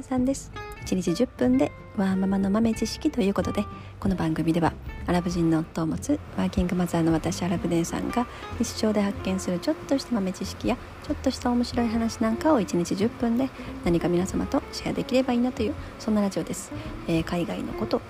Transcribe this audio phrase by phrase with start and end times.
[0.00, 0.50] 姉さんです。
[0.86, 3.64] 1日10分でワーママの豆知識ということで
[3.98, 4.72] この番組では
[5.06, 8.26] アラブ人の夫を持つワーキングマザーの私アラブ姉さんが
[8.58, 13.50] 日常で発見するちょっとした豆知識やちょっとした面白い話なんかを1日10分で
[13.84, 16.72] 何か皆様とシェアできればいいなというそんなラジオです、
[17.06, 18.00] えー、海外のこと、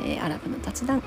[0.00, 1.02] えー、アラブの雑談、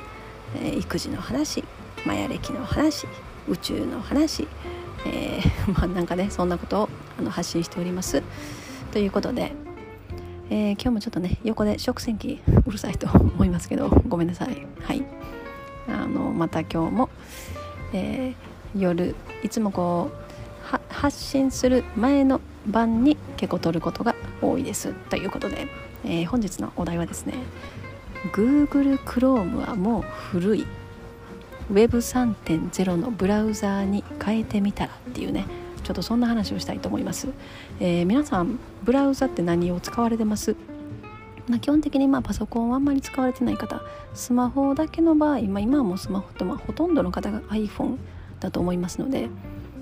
[0.55, 1.63] えー、育児の話
[2.03, 3.05] マヤ歴の話
[3.47, 4.47] 宇宙の話
[5.05, 6.89] えー、 まあなんかねそんなことを
[7.19, 8.23] あの発信しております。
[8.91, 9.53] ということで、
[10.51, 14.67] えー、今日もちょっとね横で食洗機うるさいと思いますけどごめんなさい。
[14.81, 15.03] はい。
[15.87, 17.09] あのまた今日も、
[17.93, 24.93] えー、夜いつもこう発信する前の晩に結構撮ることが多いです。
[25.09, 25.67] ということで、
[26.03, 27.33] えー、本日のお題はですね
[28.33, 30.67] Google Chrome はもう古い。
[31.71, 37.27] Web3.0 のブラウザーに変えてみたらっていうねょっとそんな話をしたいと思います、
[37.79, 40.55] えー、皆さんブラウザって何を使われてます？
[41.47, 43.81] まあ、基本的にまあパソコンはあんまり使われてない方。
[44.13, 47.97] スマホだけの場合、まあ、今はもうスマホってまあほとんどの方が iPhone
[48.39, 49.27] だと思いますので、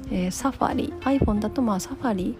[0.10, 2.38] えー、サファリ iPhone だとまあサファリ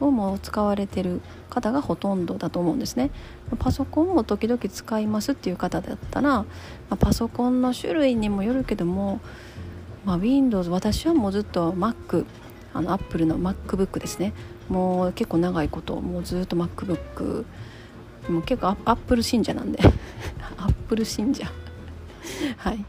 [0.00, 3.10] をもう使われてる方がほとんどだと思うんですね。
[3.58, 6.46] パソコンも時々使いますっていう方だったら、ま
[6.90, 9.20] あ、パソコンの種類にもよるけども、
[10.04, 12.26] まあ、Windows 私はもうずっと Mac
[12.78, 14.32] あの Apple の MacBook ですね。
[14.68, 17.44] もう結構長いこともうずっと MacBook
[18.28, 19.80] もう結構アップル信者なんで。
[20.58, 21.50] アップル信者。
[22.56, 22.84] はい。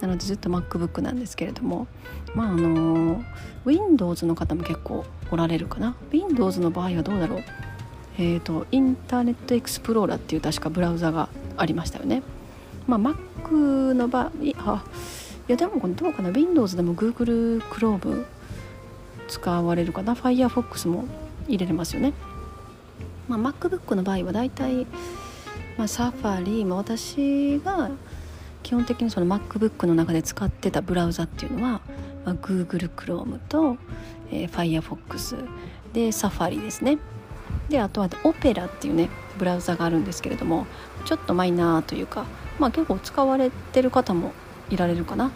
[0.00, 1.86] なのでずっと MacBook なんですけれども。
[2.34, 3.22] まああの
[3.64, 5.94] Windows の方も結構おられるかな。
[6.10, 7.44] Windows の場合はどうだろう。
[8.18, 12.22] えーと、インターネットエクスプローラーっていう確かブラウザがありましたよね。
[12.86, 14.84] まあ、Mac の場合あ
[15.48, 16.30] いやでもどうかな。
[16.30, 18.26] Windows でも Google Chrome
[19.30, 21.04] 使われるかな？Firefox も
[21.48, 22.12] 入れれますよね。
[23.28, 24.86] まあ、MacBook の場合はだいたい、
[25.78, 27.90] まあ、サファリ、まあ、私が
[28.64, 31.80] 基本的にその MacBook の中で使ってたブラウザっていうのは、
[32.24, 33.76] まあ、Google Chrome と、
[34.32, 35.48] えー、Firefox
[35.92, 36.98] で Safari ですね。
[37.68, 39.08] であとはオペラっていうね
[39.38, 40.66] ブラウザがあるんですけれども
[41.04, 42.26] ちょっとマイナーというか、
[42.58, 44.32] まあ、結構使われてる方も
[44.70, 45.32] いられるかな、ま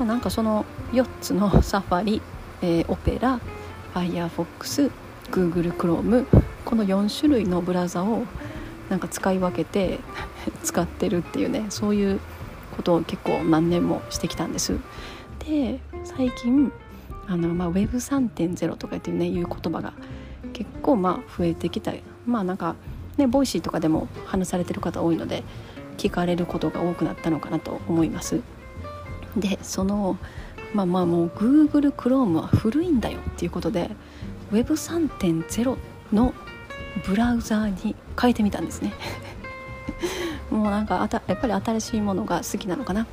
[0.00, 2.22] あ、なんかその4つのサファリ、
[2.62, 3.40] えー、オペラ
[3.94, 4.90] Firefox
[5.30, 6.26] Google Chrome
[6.64, 8.24] この4種類のブラウザを
[8.88, 9.98] なんか使い分けて
[10.62, 12.20] 使ってるっていうねそういう
[12.76, 14.78] ことを結構何年もしてきたんです。
[15.40, 16.72] で最近
[17.26, 19.92] あの、まあ、Web3.0 とかっていうねいう言葉が
[20.52, 21.92] 結構まあ増えてきた。
[22.26, 22.76] まあなんか
[23.16, 25.42] ねボイシーとかでも話されてる方多いので
[25.98, 28.40] 聞かれることが多くなったのかなと思います。
[29.36, 30.16] でその
[30.74, 33.90] まあまあもう Google Chrome は古いんだよっていうことで
[34.52, 35.76] Web3.0
[36.12, 36.34] の
[37.06, 38.92] ブラウザーに変えてみたんですね。
[40.50, 43.02] もうなんかあたやっぱり新しいものが好きなのかな。
[43.02, 43.08] も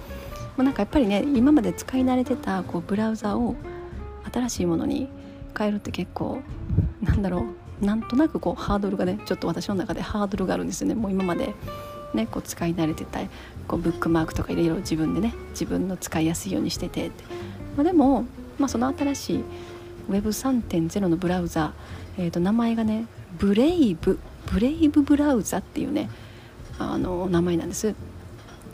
[0.60, 3.56] うなんかやっぱりね今まで使い慣れてたこうブラウザを
[4.32, 5.10] 新しいものに
[5.58, 6.42] 変えるって結構
[7.02, 7.86] なんだろう。
[7.86, 10.96] なんとなくこうハードルがねちょっと私の中でハードルがあるんですよね。
[10.96, 11.54] もう今まで。
[12.14, 13.20] ねこう使い慣れてた
[13.68, 17.24] こうブックマークとかいろいろ自分でね自分の使いやすいようにしててって、
[17.76, 18.26] まあ、でも、
[18.58, 19.44] まあ、その新しい
[20.10, 21.74] Web3.0 のブラウザ、
[22.18, 23.06] えー、と名前がね
[23.38, 24.20] ブレイブ
[24.52, 26.10] ブレイブブラウザっていうね
[26.80, 27.94] あの名前なんです。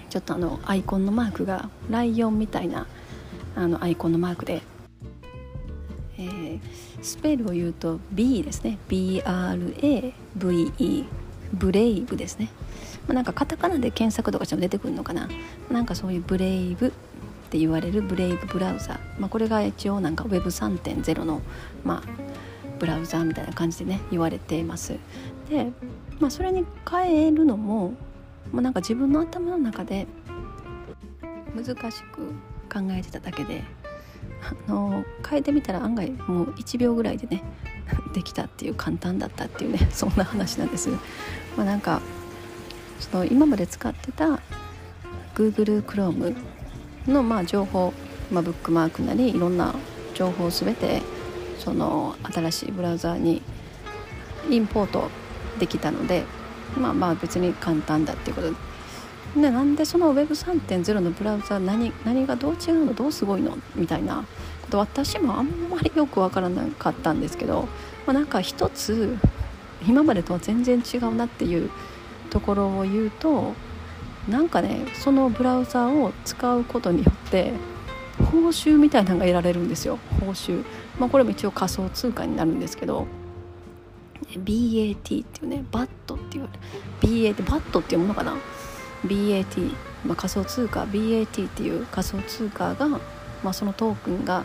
[0.09, 2.88] ちょっとあのアイコンのマークがライオンみたいな
[3.56, 4.62] あのアイコンのマークで。
[6.17, 6.59] えー、
[7.02, 8.78] スペルを言うと B ですね。
[8.88, 9.23] BRAVE
[11.55, 12.49] ブレイブですね、
[13.07, 15.29] まあ、なんかカタカナで検索とかしても出てくるのかな。
[15.71, 16.91] なんかそういうブレイブっ
[17.49, 21.41] て言われるブレイブブラウザ、まあ、これが一応なんか Web3.0 の、
[21.83, 22.09] まあ、
[22.79, 24.93] ブラウザみたいな感じでね言われています。
[25.49, 25.71] で、
[26.19, 27.93] まあ、それに変えるのも、
[28.51, 30.07] まあ、なんか自分の頭の中で
[31.55, 32.27] 難しく
[32.72, 33.63] 考えてただけで
[34.67, 37.43] あの変えてみたら案外もう1秒ぐらいでね
[38.13, 40.90] できたっていう簡単だったっていうねそんな話なんです。
[41.57, 42.02] まあ、なんか
[42.99, 44.40] その今まで使ってた
[45.35, 46.35] Google Chrome
[47.07, 47.93] のまあ情報、
[48.31, 49.75] まあ、ブックマークなりいろんな
[50.13, 51.02] 情報を全て
[51.59, 53.41] その新しいブラウザーに
[54.49, 55.09] インポート
[55.59, 56.23] できたので
[56.78, 58.52] まあまあ別に簡単だっていうこと。
[58.52, 58.55] で
[59.35, 64.25] でなんでその Web3.0 のブラウザ何何がどう違うのどうすごいのみたいな
[64.61, 67.67] こと私もあんまりよく分からなかったんですけど、
[68.05, 69.17] まあ、なんか一つ
[69.87, 71.70] 今までとは全然違うなっていう
[72.29, 73.53] ところを言うと
[74.28, 77.53] なんかねそのブラウザを使うことによって
[78.32, 79.99] 報酬みたいなのが得られるんですよ。
[80.20, 80.64] 報酬、
[80.99, 83.08] まあ、これも一応仮想通貨になるんですけど
[84.32, 86.49] BAT っていうねバットっていう
[87.02, 88.38] BAT バットっていうものかな
[89.05, 89.72] ？BAT、
[90.05, 90.84] まあ、仮想通貨。
[90.84, 92.99] BAT っていう仮想通貨が、ま
[93.46, 94.43] あ、そのトークンが、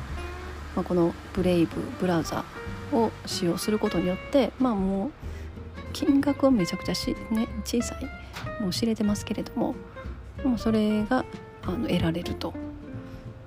[0.77, 2.45] まあ、このブレイブブラウザ
[2.93, 5.11] を使用することによってまあもう
[5.93, 9.75] 金額はめちゃくちゃし、ね、小さいもう知れてますけれども
[10.45, 11.25] もうそれが
[11.63, 12.55] あの得られると。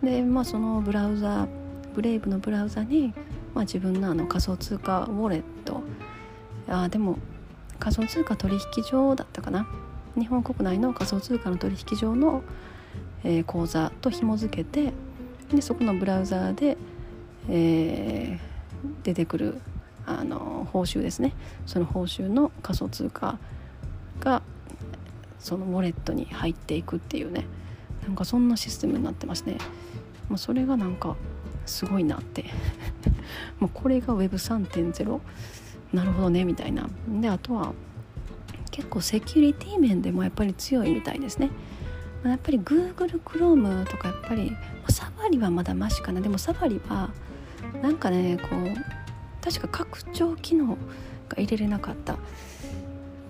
[0.01, 1.48] でまあそのブラウザ
[1.95, 3.13] ブレイブのブラウザに、
[3.54, 5.81] まあ、自分のあの仮想通貨ウォレット。
[6.68, 7.18] あでも
[7.80, 9.68] 仮想通貨取引所だったかな。
[10.16, 12.44] 日本国内の仮想通貨の取引所の、
[13.24, 14.94] えー、口座と紐付けて
[15.54, 16.78] でそこのブラウザで、
[17.50, 19.62] えー、出てくる
[20.05, 21.33] あの報酬ですね。
[21.65, 23.38] その報酬の仮想通貨
[24.19, 24.41] が
[25.39, 27.45] そのウォレットに入っていくっていうね。
[28.05, 29.57] なんかそんなシステムになってますね。
[30.29, 31.15] もうそれがなんか
[31.65, 32.45] すごいなって。
[33.59, 35.19] もうこれが Web3.0
[35.94, 36.44] なるほどね。
[36.44, 36.89] みたいな。
[37.21, 37.73] であとは
[38.71, 41.50] 結構セキュリティ面でもやっぱり強いみたいですね。
[42.23, 44.55] やっぱり Google Chrome とかやっぱり
[44.89, 46.21] サファリはまだマシかな。
[46.21, 47.09] でもサファリは
[47.81, 48.82] なんかねこう
[49.44, 50.78] 確か拡張機能が
[51.38, 52.19] 入れれなかったよ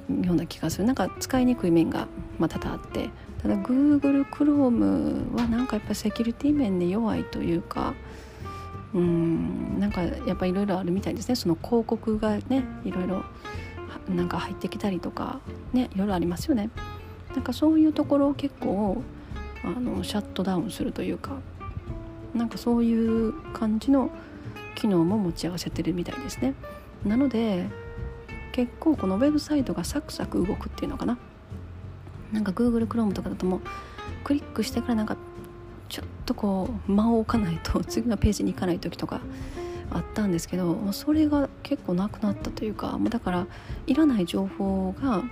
[0.10, 0.86] うな気がする。
[0.86, 2.08] なんか使いにくい面が
[2.38, 3.10] またあって。
[3.42, 7.94] ただ Google Chrome はなんかやっぱセキュリティ面で弱いというか。
[8.94, 11.36] うんなんかやっぱいろいろあるみたいですね。
[11.36, 13.24] その広告がねいろいろ
[14.08, 15.40] なんか入ってきたりとか
[15.72, 16.70] ねいろいろありますよね。
[17.34, 19.02] なんかそういうところを結構
[19.64, 21.38] あのシャットダウンするというか。
[22.36, 24.10] なんかそういう感じの
[24.84, 26.56] 機能も持ち合わせてるみたいですね
[27.06, 27.68] なので
[28.52, 31.18] 結構このウェブサイトがサクサク動くっていうのかな
[32.34, 33.62] なんか Google Chrome とかだともう
[34.26, 35.16] クリックしてからなんか
[35.88, 39.22] ちょっとこう間を置かないと 次のページに行かない時とか
[39.90, 43.48] あったんですけどそれが結構なくなったというかもうだから
[43.88, 45.24] いらない情報が、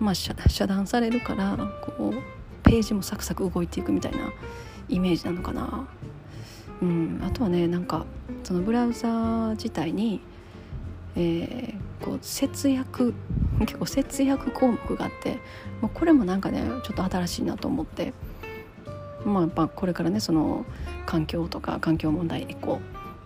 [0.00, 0.34] まあ、遮
[0.66, 2.14] 断されるからこう
[2.64, 4.32] ページもサクサク動いていくみたいな
[4.88, 5.86] イメージなのかな。
[6.80, 8.06] うん、あとはねなんか
[8.42, 10.20] そのブラウザ自体に、
[11.16, 13.14] えー、こう節約
[13.60, 15.38] 結構節約項目があって
[15.80, 18.12] もうこれもなんかねちょっと新しいなと思って
[19.24, 20.64] まあやっぱこれからねその
[21.06, 22.80] 環境とか環境問題エコ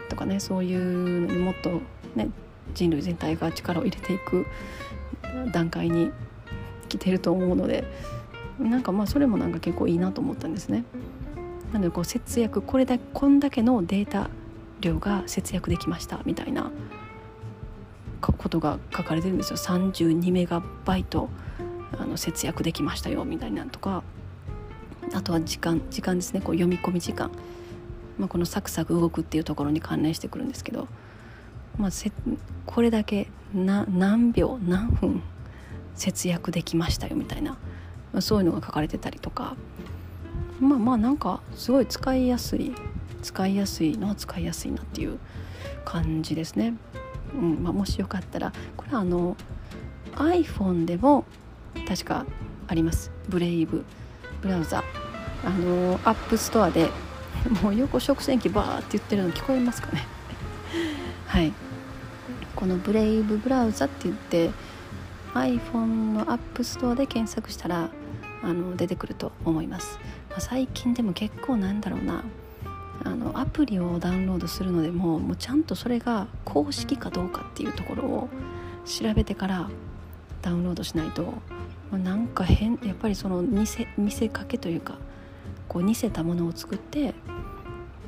[0.08, 1.80] とかねそういうのにもっと
[2.14, 2.30] ね
[2.74, 4.46] 人類全体が力を入れていく
[5.52, 6.10] 段階に
[6.88, 7.84] 来てると思うので
[8.58, 10.84] なんかまあそれもなんか結構いいなと思ったんですね。
[11.72, 14.30] なのでこう節約これだけこんだけのデータ
[14.80, 16.70] 量が節約できましたみたいな
[18.20, 19.56] ことが書かれてるんですよ。
[19.56, 21.28] 32メガバイト
[21.98, 24.02] あの節約できましたよみたいなとか。
[25.14, 26.40] あとは時間時間ですね。
[26.40, 27.30] こう読み込み時間、
[28.18, 30.88] まあ、このサクサク動くっていうところに関連してくるんですけど、
[31.78, 32.10] まあ、せ
[32.64, 35.22] これだけな何秒何分
[35.94, 39.56] 節約できましたよみたいな、まあ、そういうのが書かれてたりとか。
[40.60, 42.74] まあまあなんかすごい使いやすい
[43.22, 45.18] 使いやすいのは使いやすいなっていう
[45.84, 46.74] 感じですね。
[47.34, 49.36] うんまあ、もしよかったらこれはあの
[50.14, 51.24] iPhone でも
[51.86, 52.24] 確か
[52.68, 53.10] あります。
[53.28, 53.84] Brave
[54.40, 54.84] ブラウザ。
[55.44, 56.90] あの App Store で
[57.62, 60.06] もう横食洗機バーって言ってるの聞こえますかね。
[61.26, 61.52] はい。
[62.54, 64.50] この Brave ブラウザって言って
[65.34, 67.90] iPhone の App Store で検索したら
[68.42, 69.98] あの出てくると思います、
[70.30, 72.24] まあ、最近でも結構なんだろうな。
[73.04, 78.28] あのアプリをダウンロードするのでももうちゃんとそれが公式かどうかっていうところを
[78.84, 79.70] 調べてから
[80.42, 81.32] ダウンロードしないと、ま
[81.92, 84.98] あ、なんか変やっぱりその見せ見せかけというか
[85.68, 87.14] こう似せたものを作って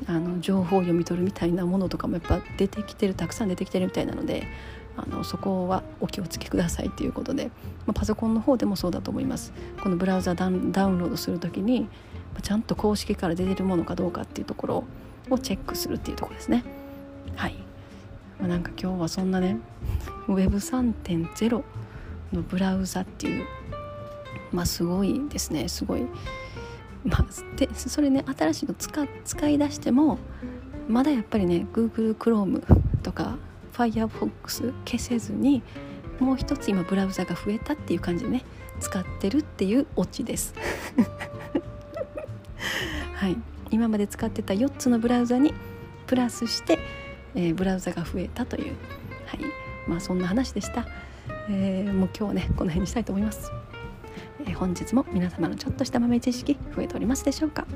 [0.07, 4.47] あの情報を読み取るみたいなものとかもやっぱ出てきてるたくさん出てきてるみたいなので
[4.99, 7.47] あのそこはお気をつけくださいということで、
[7.87, 9.53] まあ、パソコンの方でもそうだと思います。
[9.83, 11.89] このブラウザダウンロードする時に
[12.43, 14.85] ちゃんと公式から出てるものかどうかっていうところ
[15.31, 16.65] をチェックするっていうとこですね。
[17.37, 17.55] はい、
[18.39, 19.59] まあ、なんか今日はそんなね
[20.29, 21.63] Web3.0
[22.33, 23.47] のブラウザっていう
[24.53, 25.69] まあすごいですね。
[25.69, 26.07] すごい。
[27.05, 27.27] まあ
[27.57, 30.19] でそれね新しいの使使い出しても
[30.89, 32.63] まだやっぱりね Google Chrome
[33.03, 33.37] とか
[33.79, 35.63] Firefox 消せずに
[36.19, 38.45] もう一つ今ブラウザが増えたっていう感じでね。
[38.81, 40.55] 使ってるっていうオチです。
[43.15, 43.37] はい。
[43.71, 45.53] 今まで使ってた4つのブラウザに
[46.07, 46.79] プラスして、
[47.35, 48.67] えー、ブラウザが増えたという。
[49.27, 49.41] はい。
[49.89, 50.87] まあそんな話でした、
[51.49, 53.51] えー、もう今日はねこの辺にしたいと思います、
[54.41, 57.67] えー、本日も皆様のちょっとした豆知識増えておりますでしょうか。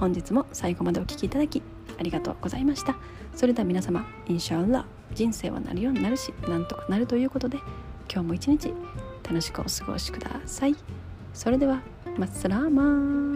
[0.00, 1.62] 本日も最後までお聴きいただき
[1.98, 2.96] ありがとうございました。
[3.34, 7.58] それでは皆様インシャアラ人生はなるようになるしなんとかなるということで
[8.12, 8.72] 今日も一日
[9.22, 10.76] 楽しくお過ごしください。
[11.32, 11.80] それでは
[12.18, 13.31] マッサラーマン。